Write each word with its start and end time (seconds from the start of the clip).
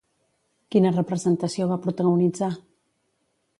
Quina 0.75 0.91
representació 0.95 1.69
va 1.73 1.79
protagonitzar? 1.85 2.51